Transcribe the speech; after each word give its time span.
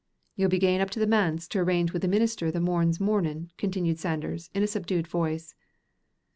"Ye'll 0.35 0.49
be 0.49 0.57
gaein 0.57 0.79
up 0.81 0.89
to 0.89 0.99
the 0.99 1.05
manse 1.05 1.47
to 1.49 1.59
arrange 1.59 1.93
wi' 1.93 1.99
the 1.99 2.07
minister 2.07 2.49
the 2.49 2.59
morn's 2.59 2.99
mornin'," 2.99 3.51
continued 3.55 3.99
Sanders, 3.99 4.49
in 4.55 4.63
a 4.63 4.65
subdued 4.65 5.05
voice. 5.05 5.53